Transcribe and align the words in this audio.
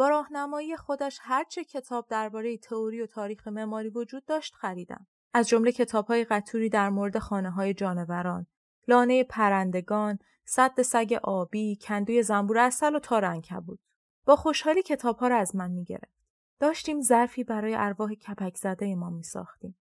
با 0.00 0.08
راهنمایی 0.08 0.76
خودش 0.76 1.18
هرچه 1.22 1.64
کتاب 1.64 2.06
درباره 2.08 2.56
تئوری 2.56 3.02
و 3.02 3.06
تاریخ 3.06 3.48
معماری 3.48 3.88
وجود 3.88 4.24
داشت 4.24 4.54
خریدم. 4.54 5.06
از 5.34 5.48
جمله 5.48 5.72
کتابهای 5.72 6.24
قطوری 6.24 6.68
در 6.68 6.90
مورد 6.90 7.18
خانه 7.18 7.50
های 7.50 7.74
جانوران، 7.74 8.46
لانه 8.88 9.24
پرندگان، 9.24 10.18
صد 10.44 10.82
سگ 10.82 11.18
آبی، 11.22 11.76
کندوی 11.76 12.22
زنبور 12.22 12.58
اصل 12.58 12.94
و 12.94 12.98
تار 12.98 13.40
بود. 13.66 13.80
با 14.26 14.36
خوشحالی 14.36 14.82
کتابها 14.82 15.28
را 15.28 15.36
از 15.36 15.56
من 15.56 15.70
می‌گرفت. 15.70 16.20
داشتیم 16.60 17.00
ظرفی 17.00 17.44
برای 17.44 17.74
ارواح 17.74 18.14
کپک 18.14 18.56
زده 18.56 18.94
ما 18.94 19.10
می 19.10 19.22
ساختیم. 19.22 19.78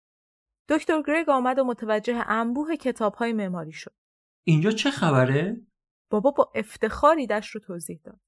دکتر 0.69 1.03
گرگ 1.03 1.29
آمد 1.29 1.59
و 1.59 1.65
متوجه 1.65 2.25
انبوه 2.27 2.77
کتابهای 2.77 3.33
معماری 3.33 3.73
شد. 3.73 3.95
اینجا 4.45 4.71
چه 4.71 4.91
خبره؟ 4.91 5.67
بابا 6.11 6.31
با 6.31 6.53
افتخاری 6.55 7.27
دشت 7.27 7.51
رو 7.55 7.61
توضیح 7.61 8.01
داد. 8.05 8.21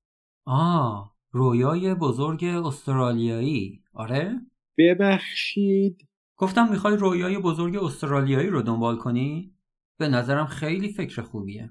آه 0.46 1.17
رویای 1.30 1.94
بزرگ 1.94 2.44
استرالیایی 2.44 3.82
آره؟ 3.92 4.40
ببخشید 4.78 6.08
گفتم 6.36 6.70
می‌خوای 6.70 6.96
رویای 6.96 7.38
بزرگ 7.38 7.76
استرالیایی 7.76 8.48
رو 8.48 8.62
دنبال 8.62 8.96
کنی؟ 8.96 9.54
به 9.98 10.08
نظرم 10.08 10.46
خیلی 10.46 10.92
فکر 10.92 11.22
خوبیه 11.22 11.70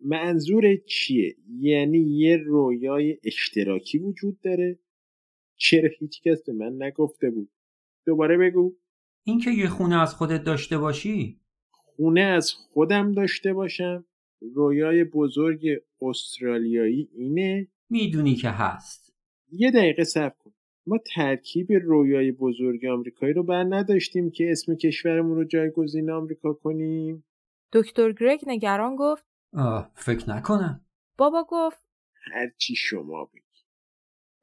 منظور 0.00 0.76
چیه؟ 0.76 1.36
یعنی 1.60 1.98
یه 1.98 2.36
رویای 2.36 3.18
اشتراکی 3.24 3.98
وجود 3.98 4.40
داره؟ 4.40 4.78
چرا 5.56 5.88
هیچ 5.98 6.22
کس 6.22 6.42
به 6.42 6.52
من 6.52 6.82
نگفته 6.82 7.30
بود؟ 7.30 7.50
دوباره 8.06 8.38
بگو 8.38 8.76
اینکه 9.24 9.50
یه 9.50 9.68
خونه 9.68 10.00
از 10.00 10.14
خودت 10.14 10.44
داشته 10.44 10.78
باشی 10.78 11.40
خونه 11.70 12.20
از 12.20 12.52
خودم 12.52 13.12
داشته 13.12 13.52
باشم 13.52 14.04
رویای 14.54 15.04
بزرگ 15.04 15.66
استرالیایی 16.02 17.08
اینه 17.14 17.68
می‌دونی 17.90 18.34
که 18.34 18.50
هست. 18.50 19.14
یه 19.52 19.70
دقیقه 19.70 20.04
صبر 20.04 20.34
کن. 20.38 20.52
ما 20.86 20.98
ترکیب 21.14 21.72
رویای 21.72 22.32
بزرگ 22.32 22.84
آمریکایی 22.84 23.32
رو 23.32 23.42
بر 23.42 23.64
نداشتیم 23.68 24.30
که 24.30 24.50
اسم 24.50 24.74
کشورمون 24.74 25.36
رو 25.36 25.44
جایگزین 25.44 26.10
آمریکا 26.10 26.52
کنیم. 26.52 27.24
دکتر 27.72 28.12
گرگ 28.12 28.44
نگران 28.46 28.96
گفت 28.96 29.24
آه 29.52 29.90
فکر 29.94 30.30
نکنم. 30.30 30.86
بابا 31.18 31.46
گفت 31.48 31.84
هرچی 32.32 32.74
شما 32.74 33.24
بگی. 33.24 33.42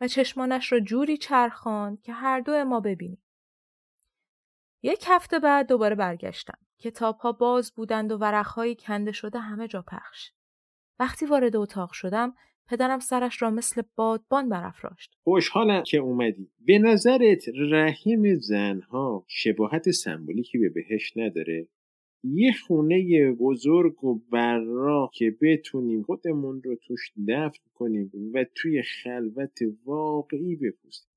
و 0.01 0.07
چشمانش 0.07 0.71
را 0.71 0.79
جوری 0.79 1.17
چرخاند 1.17 2.01
که 2.01 2.13
هر 2.13 2.39
دو 2.39 2.65
ما 2.65 2.79
ببینیم. 2.79 3.21
یک 4.83 5.05
هفته 5.07 5.39
بعد 5.39 5.67
دوباره 5.67 5.95
برگشتم. 5.95 6.57
کتاب 6.79 7.17
ها 7.17 7.31
باز 7.31 7.71
بودند 7.75 8.11
و 8.11 8.17
ورقهایی 8.17 8.75
کنده 8.75 9.11
شده 9.11 9.39
همه 9.39 9.67
جا 9.67 9.81
پخش. 9.81 10.31
وقتی 10.99 11.25
وارد 11.25 11.55
اتاق 11.55 11.91
شدم 11.91 12.35
پدرم 12.67 12.99
سرش 12.99 13.41
را 13.41 13.49
مثل 13.49 13.81
بادبان 13.95 14.49
برافراشت. 14.49 15.15
خوشحالم 15.23 15.83
که 15.83 15.97
اومدی. 15.97 16.51
به 16.65 16.79
نظرت 16.79 17.43
رحیم 17.71 18.39
زنها 18.39 19.25
شباهت 19.27 19.91
سمبولیکی 19.91 20.57
به 20.57 20.69
بهش 20.69 21.13
نداره؟ 21.17 21.67
یه 22.23 22.53
خونه 22.67 23.31
بزرگ 23.31 24.03
و 24.03 24.19
برا 24.31 25.09
که 25.13 25.37
بتونیم 25.41 26.03
خودمون 26.03 26.61
رو 26.63 26.75
توش 26.75 27.11
دفن 27.27 27.63
کنیم 27.73 28.11
و 28.33 28.45
توی 28.55 28.83
خلوت 28.83 29.59
واقعی 29.85 30.55
بپوسیم. 30.55 31.07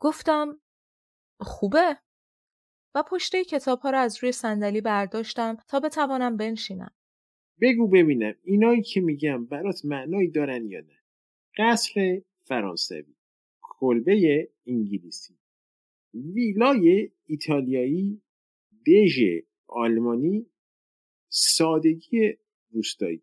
گفتم 0.00 0.60
خوبه 1.40 1.96
و 2.94 3.02
پشته 3.02 3.44
کتاب 3.44 3.80
ها 3.80 3.90
رو 3.90 3.98
از 3.98 4.22
روی 4.22 4.32
صندلی 4.32 4.80
برداشتم 4.80 5.56
تا 5.68 5.80
بتوانم 5.80 6.36
بنشینم. 6.36 6.94
بگو 7.60 7.88
ببینم 7.88 8.34
اینایی 8.44 8.82
که 8.82 9.00
میگم 9.00 9.46
برات 9.46 9.84
معنایی 9.84 10.30
دارن 10.30 10.66
یا 10.66 10.80
نه؟ 10.80 10.98
قصر 11.56 12.22
فرانسوی 12.44 13.14
کلبه 13.62 14.48
انگلیسی 14.66 15.34
ویلای 16.14 17.10
ایتالیایی 17.26 18.22
دژ 18.86 19.20
آلمانی 19.66 20.46
سادگی 21.28 22.32
روستایی. 22.70 23.22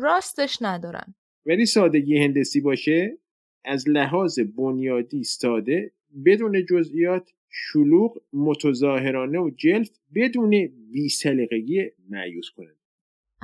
راستش 0.00 0.58
ندارن 0.60 1.14
ولی 1.46 1.66
سادگی 1.66 2.18
هندسی 2.18 2.60
باشه 2.60 3.18
از 3.64 3.88
لحاظ 3.88 4.38
بنیادی 4.40 5.24
ساده 5.24 5.92
بدون 6.26 6.66
جزئیات 6.66 7.30
شلوغ 7.48 8.22
متظاهرانه 8.32 9.38
و 9.38 9.50
جلف 9.50 9.90
بدون 10.14 10.66
بیسلیقگی 10.92 11.90
معیوز 12.08 12.50
کنند 12.50 12.83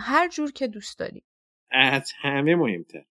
هر 0.01 0.29
جور 0.29 0.53
که 0.53 0.67
دوست 0.67 0.99
داری 0.99 1.23
از 1.71 2.13
همه 2.17 2.57
مهمتر. 2.57 3.07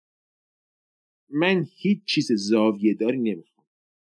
من 1.30 1.68
هیچ 1.78 2.06
چیز 2.06 2.32
زاویه 2.32 2.94
داری 2.94 3.18
نمی‌خوام. 3.18 3.68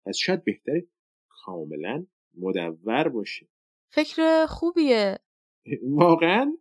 پس 0.05 0.17
شاید 0.17 0.43
بهتره 0.43 0.87
کاملا 1.29 2.05
مدور 2.37 3.09
باشه 3.09 3.47
فکر 3.91 4.45
خوبیه. 4.45 5.19
واقعا؟ 5.83 6.57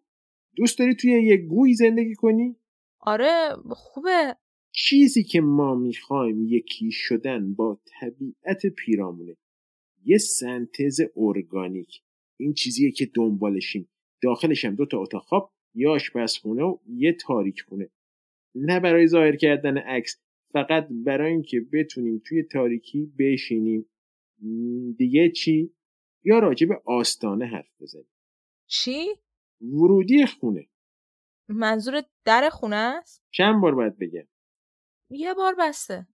دوست 0.56 0.78
داری 0.78 0.94
توی 0.94 1.10
یه 1.10 1.36
گوی 1.36 1.74
زندگی 1.74 2.14
کنی؟ 2.14 2.56
آره 3.00 3.56
خوبه. 3.70 4.36
چیزی 4.72 5.24
که 5.24 5.40
ما 5.40 5.74
می‌خوایم 5.74 6.46
یکی 6.48 6.90
شدن 6.90 7.54
با 7.54 7.80
طبیعت 7.86 8.66
پیرامونه. 8.66 9.36
یه 10.04 10.18
سنتز 10.18 11.00
ارگانیک. 11.16 12.02
این 12.36 12.54
چیزیه 12.54 12.90
که 12.90 13.06
دنبالشیم. 13.14 13.88
داخلش 14.22 14.64
هم 14.64 14.74
دو 14.74 14.86
تا 14.86 14.98
اتاق. 14.98 15.22
خواب 15.22 15.52
یه 15.74 15.88
آشپزخونه 15.88 16.62
و 16.62 16.78
یه 16.86 17.12
تاریک 17.12 17.60
خونه. 17.60 17.90
نه 18.54 18.80
برای 18.80 19.06
ظاهر 19.06 19.36
کردن 19.36 19.78
عکس 19.78 20.20
فقط 20.52 20.88
برای 20.90 21.32
اینکه 21.32 21.60
بتونیم 21.72 22.22
توی 22.26 22.42
تاریکی 22.42 23.12
بشینیم. 23.18 23.86
دیگه 24.96 25.30
چی؟ 25.30 25.74
یا 26.24 26.38
راجع 26.38 26.66
به 26.66 26.82
آستانه 26.84 27.46
حرف 27.46 27.70
بزنیم. 27.80 28.08
چی؟ 28.66 29.06
ورودی 29.60 30.26
خونه. 30.26 30.68
منظور 31.48 32.02
در 32.24 32.48
خونه 32.48 32.76
است؟ 32.76 33.24
چند 33.30 33.62
بار 33.62 33.74
باید 33.74 33.98
بگم؟ 33.98 34.28
یه 35.10 35.34
بار 35.34 35.54
بسته. 35.58 36.06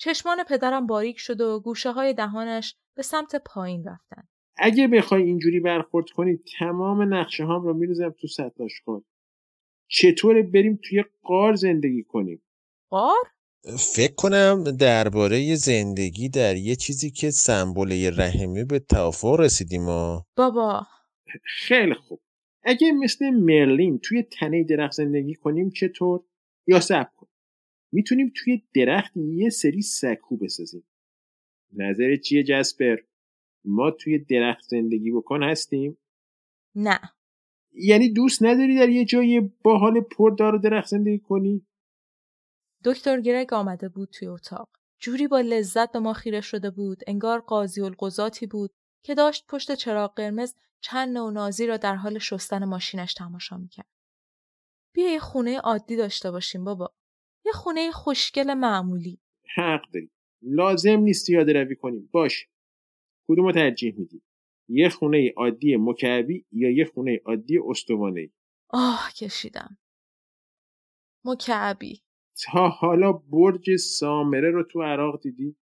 چشمان 0.00 0.44
پدرم 0.44 0.86
باریک 0.86 1.18
شد 1.18 1.40
و 1.40 1.60
گوشه 1.60 1.92
های 1.92 2.14
دهانش 2.14 2.76
به 2.96 3.02
سمت 3.02 3.36
پایین 3.36 3.84
رفتن. 3.84 4.28
اگه 4.62 4.88
بخوای 4.88 5.22
اینجوری 5.22 5.60
برخورد 5.60 6.10
کنی 6.10 6.38
تمام 6.58 7.14
نقشه 7.14 7.44
هام 7.44 7.62
رو 7.62 7.74
میریزم 7.74 8.14
تو 8.20 8.26
سطل 8.26 8.64
آشغال 8.64 9.02
چطور 9.88 10.42
بریم 10.42 10.80
توی 10.82 11.04
قار 11.22 11.54
زندگی 11.54 12.02
کنیم؟ 12.02 12.42
قار؟ 12.90 13.24
فکر 13.78 14.14
کنم 14.14 14.64
درباره 14.64 15.54
زندگی 15.54 16.28
در 16.28 16.56
یه 16.56 16.76
چیزی 16.76 17.10
که 17.10 17.30
سمبل 17.30 18.10
رحمی 18.20 18.64
به 18.64 18.78
توافق 18.78 19.40
رسیدیم 19.40 19.88
و 19.88 20.20
بابا. 20.36 20.86
خیلی 21.44 21.94
خوب. 21.94 22.20
اگه 22.62 22.92
مثل 22.92 23.30
مرلین 23.30 23.98
توی 23.98 24.22
تنه 24.22 24.64
درخت 24.64 24.92
زندگی 24.92 25.34
کنیم 25.34 25.70
چطور؟ 25.70 26.20
یا 26.66 26.80
سب 26.80 27.10
کن. 27.16 27.26
می‌تونیم 27.92 28.32
توی 28.36 28.62
درخت 28.74 29.16
یه 29.16 29.50
سری 29.50 29.82
سکو 29.82 30.36
بسازیم. 30.36 30.84
نظر 31.72 32.16
چیه 32.16 32.42
جسپر؟ 32.42 32.96
ما 33.64 33.90
توی 33.90 34.18
درخت 34.18 34.64
زندگی 34.64 35.10
بکن 35.10 35.42
هستیم؟ 35.42 35.98
نه 36.74 37.00
یعنی 37.72 38.12
دوست 38.12 38.42
نداری 38.42 38.78
در 38.78 38.88
یه 38.88 39.04
جای 39.04 39.40
با 39.40 39.78
حال 39.78 40.00
پردار 40.00 40.54
و 40.54 40.58
درخت 40.58 40.88
زندگی 40.88 41.18
کنی؟ 41.18 41.66
دکتر 42.84 43.20
گرگ 43.20 43.52
آمده 43.52 43.88
بود 43.88 44.08
توی 44.12 44.28
اتاق. 44.28 44.68
جوری 45.00 45.28
با 45.28 45.40
لذت 45.40 45.92
به 45.92 45.98
ما 45.98 46.12
خیره 46.12 46.40
شده 46.40 46.70
بود 46.70 47.02
انگار 47.06 47.40
قاضی 47.40 47.80
القضاتی 47.82 48.46
بود 48.46 48.70
که 49.04 49.14
داشت 49.14 49.46
پشت 49.48 49.74
چراغ 49.74 50.14
قرمز 50.14 50.54
چند 50.80 51.16
نوع 51.16 51.32
نازی 51.32 51.66
را 51.66 51.76
در 51.76 51.94
حال 51.94 52.18
شستن 52.18 52.64
ماشینش 52.64 53.14
تماشا 53.14 53.56
می‌کرد. 53.56 53.86
بیا 54.94 55.12
یه 55.12 55.18
خونه 55.18 55.58
عادی 55.58 55.96
داشته 55.96 56.30
باشیم 56.30 56.64
بابا. 56.64 56.94
یه 57.46 57.52
خونه 57.52 57.90
خوشگل 57.90 58.54
معمولی. 58.54 59.20
حق 59.56 59.90
داری. 59.94 60.10
لازم 60.42 61.00
نیست 61.00 61.30
یاد 61.30 61.50
روی 61.50 61.76
کنیم. 61.76 62.08
باش. 62.12 62.48
کدوم 63.30 63.52
ترجیح 63.52 63.94
میدی؟ 63.98 64.22
یه 64.68 64.88
خونه 64.88 65.32
عادی 65.36 65.76
مکعبی 65.76 66.46
یا 66.52 66.70
یه 66.70 66.84
خونه 66.84 67.20
عادی 67.24 67.58
استوانه 67.68 68.30
آه 68.68 69.10
کشیدم. 69.16 69.78
مکعبی. 71.24 72.02
تا 72.44 72.68
حالا 72.68 73.12
برج 73.12 73.76
سامره 73.76 74.50
رو 74.50 74.64
تو 74.64 74.82
عراق 74.82 75.22
دیدی؟ 75.22 75.56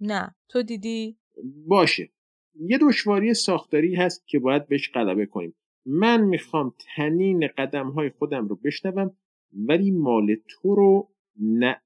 نه. 0.00 0.34
تو 0.48 0.62
دیدی؟ 0.62 1.18
باشه. 1.66 2.12
یه 2.54 2.78
دشواری 2.78 3.34
ساختاری 3.34 3.94
هست 3.94 4.28
که 4.28 4.38
باید 4.38 4.68
بهش 4.68 4.90
غلبه 4.94 5.26
کنیم. 5.26 5.54
من 5.86 6.20
می‌خوام 6.20 6.74
تنین 6.96 7.48
قدم 7.58 7.90
های 7.90 8.10
خودم 8.10 8.48
رو 8.48 8.56
بشنوم 8.56 9.16
ولی 9.52 9.90
مال 9.90 10.36
تو 10.48 10.74
رو 10.74 11.14
نه. 11.40 11.82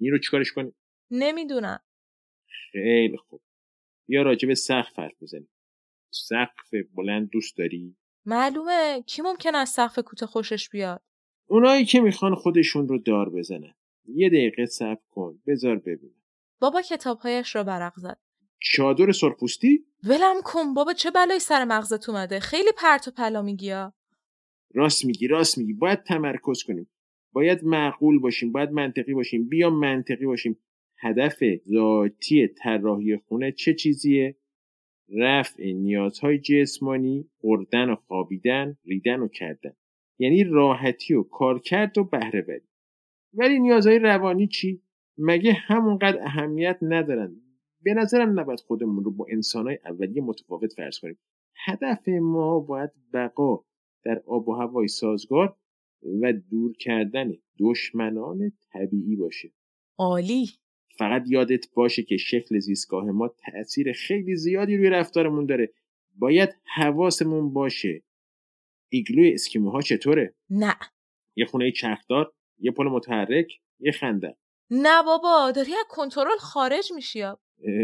این 0.00 0.12
رو 0.12 0.18
چیکارش 0.18 0.52
کنیم؟ 0.52 0.74
نمی‌دونم. 1.10 1.80
خیلی 2.72 3.16
خوب. 3.16 3.40
یا 4.08 4.22
راجع 4.22 4.48
به 4.48 4.54
سقف 4.54 4.98
حرف 4.98 5.22
بزنیم. 5.22 5.48
سقف 6.10 6.74
بلند 6.94 7.30
دوست 7.30 7.56
داری؟ 7.56 7.96
معلومه. 8.26 9.02
کی 9.06 9.22
ممکن 9.22 9.54
از 9.54 9.68
سقف 9.68 9.98
کوته 9.98 10.26
خوشش 10.26 10.68
بیاد؟ 10.68 11.02
اونایی 11.46 11.84
که 11.84 12.00
می‌خوان 12.00 12.34
خودشون 12.34 12.88
رو 12.88 12.98
دار 12.98 13.30
بزنن. 13.30 13.74
یه 14.04 14.28
دقیقه 14.28 14.66
صبر 14.66 15.00
کن. 15.10 15.42
بذار 15.46 15.76
ببینم. 15.76 16.22
بابا 16.60 16.82
کتابهایش 16.82 17.56
را 17.56 17.64
برق 17.64 17.92
زد. 17.96 18.18
چادر 18.60 19.12
سرخپوستی؟ 19.12 19.84
ولم 20.04 20.36
کن. 20.44 20.74
بابا 20.74 20.92
چه 20.92 21.10
بلایی 21.10 21.40
سر 21.40 21.64
مغزت 21.64 22.08
اومده؟ 22.08 22.40
خیلی 22.40 22.70
پرت 22.76 23.08
و 23.08 23.10
پلا 23.10 23.42
میگی 23.42 23.72
راست 24.74 25.04
میگی 25.04 25.28
راست 25.28 25.58
میگی. 25.58 25.72
باید 25.72 26.02
تمرکز 26.02 26.62
کنیم. 26.62 26.90
باید 27.32 27.64
معقول 27.64 28.18
باشیم 28.18 28.52
باید 28.52 28.70
منطقی 28.70 29.14
باشیم. 29.14 29.48
بیا 29.48 29.70
منطقی 29.70 30.26
باشیم. 30.26 30.58
هدف 31.00 31.42
ذاتی 31.68 32.48
طراحی 32.48 33.16
خونه 33.16 33.52
چه 33.52 33.74
چیزیه؟ 33.74 34.36
رفع 35.08 35.72
نیازهای 35.72 36.38
جسمانی 36.38 37.30
خوردن 37.40 37.90
و 37.90 37.96
خوابیدن 37.96 38.76
ریدن 38.84 39.20
و 39.20 39.28
کردن. 39.28 39.72
یعنی 40.18 40.44
راحتی 40.44 41.14
و 41.14 41.22
کارکرد 41.22 41.98
و 41.98 42.04
بهره 42.04 42.42
بری. 42.42 42.68
ولی 43.34 43.58
نیازهای 43.58 43.98
روانی 43.98 44.46
چی؟ 44.46 44.82
مگه 45.18 45.52
همونقدر 45.52 46.22
اهمیت 46.22 46.78
ندارن؟ 46.82 47.36
به 47.82 47.94
نظرم 47.94 48.40
نباید 48.40 48.60
خودمون 48.60 49.04
رو 49.04 49.10
با 49.10 49.26
انسانهای 49.30 49.78
اولیه 49.84 50.22
متفاوت 50.22 50.72
فرض 50.72 50.98
کنیم. 50.98 51.18
هدف 51.64 52.08
ما 52.08 52.60
باید 52.60 52.90
بقا 53.12 53.64
در 54.04 54.22
آب 54.26 54.48
و 54.48 54.54
هوای 54.54 54.88
سازگار 54.88 55.56
و 56.22 56.32
دور 56.32 56.76
کردن 56.76 57.32
دشمنان 57.60 58.52
طبیعی 58.72 59.16
باشه. 59.16 59.52
عالی. 59.98 60.46
فقط 60.98 61.22
یادت 61.26 61.64
باشه 61.74 62.02
که 62.02 62.16
شکل 62.16 62.58
زیستگاه 62.58 63.04
ما 63.04 63.28
تاثیر 63.28 63.92
خیلی 63.92 64.36
زیادی 64.36 64.76
روی 64.76 64.90
رفتارمون 64.90 65.46
داره. 65.46 65.72
باید 66.16 66.48
حواسمون 66.74 67.52
باشه. 67.52 68.02
ایگلوی 68.88 69.34
اسکیموها 69.34 69.80
چطوره؟ 69.80 70.34
نه. 70.50 70.74
یه 71.36 71.44
خونه 71.44 71.72
چرخدار 71.72 72.32
یه 72.58 72.70
پل 72.70 72.84
متحرک 72.84 73.52
یه 73.80 73.92
خنده. 73.92 74.36
نه 74.70 75.02
بابا 75.02 75.52
داری 75.56 75.72
از 75.72 75.84
کنترل 75.88 76.36
خارج 76.38 76.92
میشی. 76.94 77.22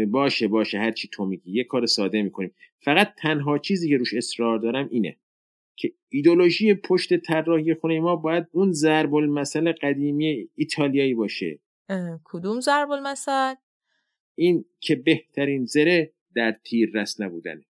باشه 0.07 0.47
باشه. 0.47 0.79
هرچی 0.79 1.07
تو 1.07 1.25
میگی 1.25 1.51
یه 1.51 1.63
کار 1.63 1.85
ساده 1.85 2.21
می‌کنیم. 2.21 2.55
فقط 2.79 3.13
تنها 3.17 3.57
چیزی 3.57 3.89
که 3.89 3.97
روش 3.97 4.13
اصرار 4.13 4.59
دارم 4.59 4.87
اینه 4.91 5.17
که 5.75 5.93
ایدولوژی 6.09 6.73
پشت 6.73 7.17
طراحی 7.17 7.73
خونه 7.73 7.99
ما 7.99 8.15
باید 8.15 8.47
اون 8.51 8.71
ضرب 8.71 9.15
المثل 9.15 9.71
قدیمی 9.71 10.49
ایتالیایی 10.55 11.13
باشه. 11.13 11.59
کدوم 12.23 12.61
ضرب 12.61 12.91
المثل؟ 12.91 13.55
این 14.35 14.65
که 14.79 14.95
بهترین 14.95 15.65
زره 15.65 16.13
در 16.35 16.51
تیر 16.51 16.91
رس 16.93 17.21
نبودنه. 17.21 17.65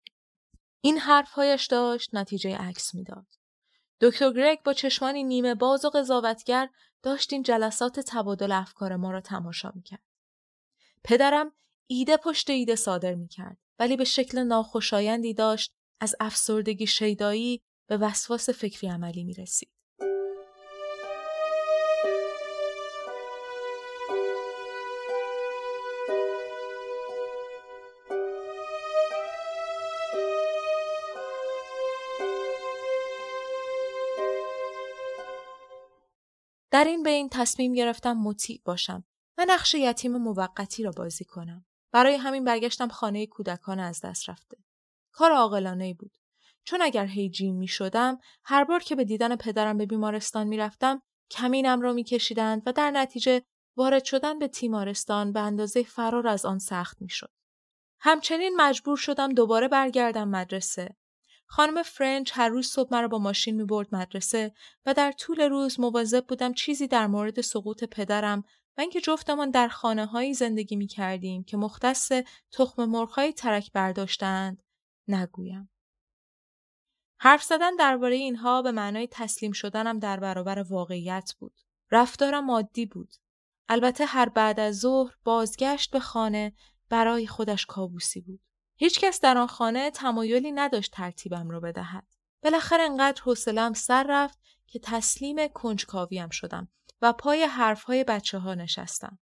این 0.80 0.98
حرفهایش 0.98 1.66
داشت 1.66 2.14
نتیجه 2.14 2.56
عکس 2.56 2.94
می‌داد. 2.94 3.26
دکتر 4.00 4.32
گرگ 4.32 4.62
با 4.62 4.72
چشمانی 4.72 5.24
نیمه 5.24 5.54
باز 5.54 5.84
و 5.84 5.90
قضاوتگر 5.90 6.68
داشت 7.02 7.32
این 7.32 7.42
جلسات 7.42 8.00
تبادل 8.00 8.52
افکار 8.52 8.96
ما 8.96 9.10
را 9.10 9.20
تماشا 9.20 9.72
می‌کرد. 9.74 10.02
پدرم 11.04 11.52
ایده 11.86 12.16
پشت 12.16 12.50
ایده 12.50 12.76
صادر 12.76 13.14
می‌کرد 13.14 13.56
ولی 13.78 13.96
به 13.96 14.04
شکل 14.04 14.38
ناخوشایندی 14.38 15.34
داشت 15.34 15.74
از 16.00 16.16
افسردگی 16.20 16.86
شیدایی 16.86 17.62
به 17.86 17.96
وسواس 17.96 18.50
فکری 18.50 18.88
عملی 18.90 19.24
می 19.24 19.34
در 36.72 36.84
این 36.84 37.02
بین 37.02 37.28
تصمیم 37.28 37.72
گرفتم 37.72 38.12
مطیع 38.12 38.60
باشم 38.64 39.04
و 39.38 39.44
نقش 39.48 39.74
یتیم 39.74 40.16
موقتی 40.16 40.82
را 40.82 40.90
بازی 40.90 41.24
کنم. 41.24 41.64
برای 41.92 42.14
همین 42.14 42.44
برگشتم 42.44 42.88
خانه 42.88 43.26
کودکان 43.26 43.80
از 43.80 44.00
دست 44.00 44.28
رفته. 44.28 44.56
کار 45.12 45.32
عاقلانه 45.32 45.94
بود. 45.94 46.18
چون 46.64 46.82
اگر 46.82 47.06
هیجین 47.06 47.56
می 47.56 47.68
شدم 47.68 48.18
هر 48.44 48.64
بار 48.64 48.80
که 48.80 48.94
به 48.94 49.04
دیدن 49.04 49.36
پدرم 49.36 49.78
به 49.78 49.86
بیمارستان 49.86 50.46
می 50.46 50.56
رفتم 50.56 51.02
کمینم 51.30 51.80
را 51.80 51.92
می 51.92 52.04
کشیدند 52.04 52.62
و 52.66 52.72
در 52.72 52.90
نتیجه 52.90 53.42
وارد 53.76 54.04
شدن 54.04 54.38
به 54.38 54.48
تیمارستان 54.48 55.32
به 55.32 55.40
اندازه 55.40 55.82
فرار 55.82 56.28
از 56.28 56.44
آن 56.44 56.58
سخت 56.58 57.02
می 57.02 57.08
شد. 57.08 57.30
همچنین 58.00 58.52
مجبور 58.56 58.96
شدم 58.96 59.34
دوباره 59.34 59.68
برگردم 59.68 60.28
مدرسه. 60.28 60.96
خانم 61.54 61.82
فرنج 61.82 62.30
هر 62.34 62.48
روز 62.48 62.66
صبح 62.66 62.88
مرا 62.92 63.08
با 63.08 63.18
ماشین 63.18 63.56
می 63.56 63.64
برد 63.64 63.94
مدرسه 63.94 64.52
و 64.86 64.94
در 64.94 65.12
طول 65.12 65.40
روز 65.40 65.80
مواظب 65.80 66.26
بودم 66.26 66.52
چیزی 66.52 66.86
در 66.86 67.06
مورد 67.06 67.40
سقوط 67.40 67.84
پدرم 67.84 68.44
و 68.78 68.80
اینکه 68.80 69.00
جفتمان 69.00 69.50
در 69.50 69.68
خانه 69.68 70.06
هایی 70.06 70.34
زندگی 70.34 70.76
می 70.76 70.86
کردیم 70.86 71.44
که 71.44 71.56
مختص 71.56 72.12
تخم 72.52 72.84
مرغهای 72.84 73.32
ترک 73.32 73.72
برداشتند 73.72 74.62
نگویم. 75.08 75.70
حرف 77.20 77.42
زدن 77.42 77.76
درباره 77.76 78.16
اینها 78.16 78.62
به 78.62 78.72
معنای 78.72 79.08
تسلیم 79.10 79.52
شدنم 79.52 79.98
در 79.98 80.20
برابر 80.20 80.58
واقعیت 80.58 81.34
بود. 81.38 81.54
رفتارم 81.90 82.50
عادی 82.50 82.86
بود. 82.86 83.14
البته 83.68 84.04
هر 84.04 84.28
بعد 84.28 84.60
از 84.60 84.78
ظهر 84.78 85.14
بازگشت 85.24 85.90
به 85.90 86.00
خانه 86.00 86.52
برای 86.88 87.26
خودش 87.26 87.66
کابوسی 87.66 88.20
بود. 88.20 88.40
هیچکس 88.82 89.20
در 89.20 89.38
آن 89.38 89.46
خانه 89.46 89.90
تمایلی 89.90 90.52
نداشت 90.52 90.92
ترتیبم 90.92 91.50
را 91.50 91.60
بدهد. 91.60 92.06
بالاخره 92.42 92.82
انقدر 92.82 93.22
حوصله‌ام 93.22 93.72
سر 93.72 94.06
رفت 94.08 94.38
که 94.66 94.78
تسلیم 94.78 95.48
کنجکاویم 95.48 96.28
شدم 96.28 96.68
و 97.02 97.12
پای 97.12 97.42
حرفهای 97.44 98.04
بچه 98.04 98.38
ها 98.38 98.54
نشستم. 98.54 99.18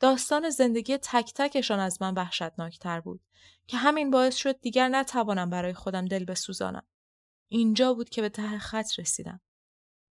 داستان 0.00 0.50
زندگی 0.50 0.98
تک 0.98 1.32
تکشان 1.34 1.78
از 1.78 2.02
من 2.02 2.14
وحشتناکتر 2.14 3.00
بود 3.00 3.20
که 3.66 3.76
همین 3.76 4.10
باعث 4.10 4.36
شد 4.36 4.60
دیگر 4.60 4.88
نتوانم 4.88 5.50
برای 5.50 5.74
خودم 5.74 6.04
دل 6.04 6.24
بسوزانم. 6.24 6.86
اینجا 7.48 7.94
بود 7.94 8.08
که 8.08 8.22
به 8.22 8.28
ته 8.28 8.58
خط 8.58 8.98
رسیدم. 8.98 9.40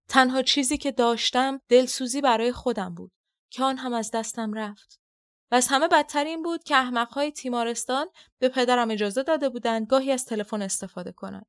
تنها 0.07 0.41
چیزی 0.41 0.77
که 0.77 0.91
داشتم 0.91 1.61
دلسوزی 1.69 2.21
برای 2.21 2.51
خودم 2.51 2.95
بود 2.95 3.11
که 3.49 3.63
آن 3.63 3.77
هم 3.77 3.93
از 3.93 4.11
دستم 4.11 4.53
رفت. 4.53 5.06
و 5.51 5.55
از 5.55 5.67
همه 5.71 5.87
بدتر 5.87 6.25
این 6.25 6.43
بود 6.43 6.63
که 6.63 6.75
احمقهای 6.75 7.31
تیمارستان 7.31 8.07
به 8.39 8.49
پدرم 8.49 8.91
اجازه 8.91 9.23
داده 9.23 9.49
بودند 9.49 9.87
گاهی 9.87 10.11
از 10.11 10.25
تلفن 10.25 10.61
استفاده 10.61 11.11
کند. 11.11 11.45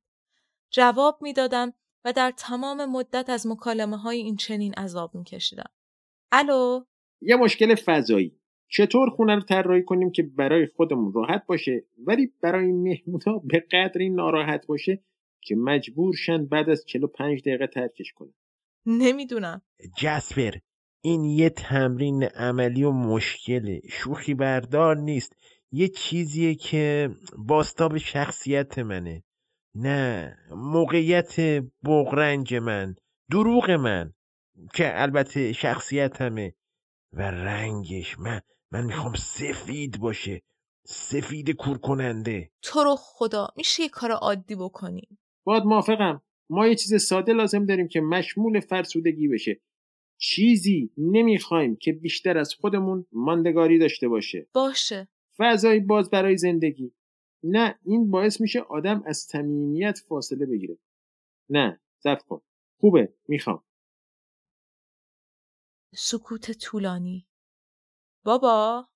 جواب 0.71 1.19
می‌دادم 1.21 1.73
و 2.05 2.13
در 2.13 2.33
تمام 2.37 2.85
مدت 2.85 3.29
از 3.29 3.47
مکالمه 3.47 3.97
های 3.97 4.17
این 4.17 4.35
چنین 4.35 4.73
عذاب 4.73 5.15
می 5.15 5.23
کشیدم. 5.23 5.71
الو 6.31 6.83
یه 7.21 7.35
مشکل 7.35 7.75
فضایی 7.75 8.39
چطور 8.67 9.09
خونه 9.09 9.35
رو 9.35 9.41
طراحی 9.41 9.83
کنیم 9.83 10.11
که 10.11 10.23
برای 10.23 10.67
خودمون 10.67 11.13
راحت 11.13 11.45
باشه 11.45 11.85
ولی 11.97 12.33
برای 12.41 12.71
مهمونا 12.71 13.39
به 13.43 13.59
قدری 13.59 14.09
ناراحت 14.09 14.67
باشه 14.67 15.03
که 15.41 15.55
مجبور 15.55 16.15
شن 16.15 16.45
بعد 16.45 16.69
از 16.69 16.85
45 16.85 17.41
دقیقه 17.41 17.67
ترکش 17.67 18.13
کنن 18.13 18.33
نمی‌دونم 18.85 19.61
جسپر 19.97 20.51
این 21.01 21.23
یه 21.23 21.49
تمرین 21.49 22.23
عملی 22.23 22.83
و 22.83 22.91
مشکله. 22.91 23.81
شوخی 23.89 24.33
بردار 24.33 24.97
نیست. 24.97 25.35
یه 25.71 25.87
چیزیه 25.87 26.55
که 26.55 27.09
باستاب 27.37 27.97
شخصیت 27.97 28.79
منه. 28.79 29.23
نه 29.75 30.37
موقعیت 30.51 31.39
بغرنج 31.83 32.55
من 32.55 32.95
دروغ 33.31 33.71
من 33.71 34.13
که 34.73 35.01
البته 35.01 35.53
شخصیتمه 35.53 36.55
و 37.13 37.21
رنگش 37.21 38.19
من 38.19 38.41
من 38.71 38.85
می‌خوام 38.85 39.13
سفید 39.13 39.99
باشه. 39.99 40.41
سفید 40.85 41.51
کور 41.51 41.77
کننده 41.77 42.51
تو 42.61 42.83
رو 42.83 42.95
خدا 42.99 43.47
میشه 43.57 43.83
یه 43.83 43.89
کار 43.89 44.11
عادی 44.11 44.55
بکنیم 44.55 45.19
باید 45.43 45.63
موافقم. 45.63 46.21
ما 46.49 46.67
یه 46.67 46.75
چیز 46.75 47.03
ساده 47.03 47.33
لازم 47.33 47.65
داریم 47.65 47.87
که 47.87 48.01
مشمول 48.01 48.59
فرسودگی 48.59 49.27
بشه. 49.27 49.61
چیزی 50.21 50.91
نمی‌خوایم 50.97 51.75
که 51.75 51.91
بیشتر 51.91 52.37
از 52.37 52.53
خودمون 52.53 53.05
ماندگاری 53.11 53.79
داشته 53.79 54.07
باشه. 54.07 54.47
باشه. 54.53 55.07
فضایی 55.37 55.79
باز 55.79 56.09
برای 56.09 56.37
زندگی. 56.37 56.93
نه 57.43 57.79
این 57.85 58.11
باعث 58.11 58.41
میشه 58.41 58.59
آدم 58.59 59.03
از 59.05 59.17
صمیمیت 59.17 59.99
فاصله 60.07 60.45
بگیره. 60.45 60.77
نه 61.49 61.81
زب 61.99 62.17
کن. 62.27 62.41
خوبه 62.79 63.13
می‌خوام. 63.27 63.63
سکوت 65.95 66.51
طولانی. 66.51 67.27
بابا 68.23 68.87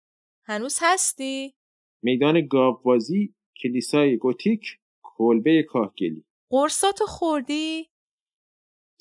هنوز 0.43 0.79
هستی؟ 0.81 1.55
میدان 2.01 2.47
گاوبازی 2.47 3.35
کلیسای 3.63 4.17
گوتیک 4.17 4.79
کلبه 5.03 5.63
کاهگلی. 5.63 6.25
قرصاتو 6.49 7.05
خوردی؟ 7.05 7.89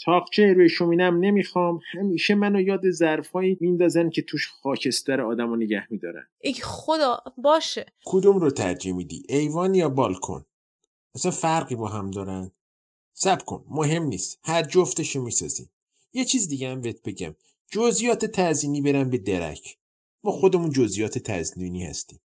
تاقچه 0.05 0.53
روی 0.53 0.69
شومینم 0.69 1.19
نمی‌خوام. 1.21 1.81
همیشه 1.93 2.35
منو 2.35 2.61
یاد 2.61 2.91
ظرفایی 2.91 3.59
میندازن 3.61 4.11
که 4.11 4.23
توش 4.23 4.49
خاکستر 4.49 5.21
آدمو 5.21 5.57
نگه 5.57 5.87
میدارن. 5.91 6.27
ای 6.41 6.55
خدا 6.55 7.23
باشه. 7.37 7.87
کدوم 8.05 8.39
رو 8.39 8.51
ترجیح 8.51 8.95
میدی؟ 8.95 9.23
ایوان 9.29 9.75
یا 9.75 9.89
بالکن؟ 9.89 10.47
اصلا 11.15 11.31
فرقی 11.31 11.75
با 11.75 11.89
هم 11.89 12.11
دارن. 12.11 12.51
سب 13.13 13.45
کن 13.45 13.65
مهم 13.69 14.03
نیست. 14.03 14.39
هر 14.45 14.63
جفتشو 14.63 15.23
می‌سازیم. 15.23 15.71
یه 16.13 16.25
چیز 16.25 16.49
دیگه 16.49 16.69
هم 16.69 16.81
بهت 16.81 17.03
بگم. 17.03 17.35
جزئیات 17.71 18.25
تزینی 18.25 18.81
برن 18.81 19.11
به 19.11 19.19
درک. 19.19 19.79
ما 20.25 20.33
خودمون 20.33 20.71
جزئیات 20.71 21.19
تزیینی 21.19 21.85
هستیم. 21.85 22.21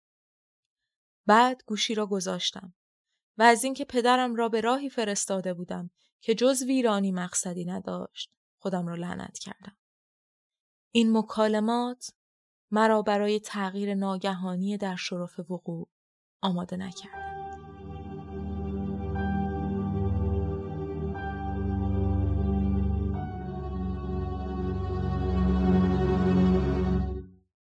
بعد 1.25 1.63
گوشی 1.65 1.95
را 1.95 2.05
گذاشتم 2.05 2.73
و 3.37 3.43
از 3.43 3.63
اینکه 3.63 3.85
پدرم 3.85 4.35
را 4.35 4.49
به 4.49 4.61
راهی 4.61 4.89
فرستاده 4.89 5.53
بودم 5.53 5.89
که 6.21 6.35
جز 6.35 6.63
ویرانی 6.63 7.11
مقصدی 7.11 7.65
نداشت 7.65 8.31
خودم 8.61 8.87
را 8.87 8.95
لعنت 8.95 9.39
کردم. 9.39 9.77
این 10.91 11.17
مکالمات 11.17 12.11
مرا 12.71 13.01
برای 13.01 13.39
تغییر 13.39 13.93
ناگهانی 13.95 14.77
در 14.77 14.95
شرف 14.95 15.39
وقوع 15.39 15.89
آماده 16.41 16.77
نکرد. 16.77 17.36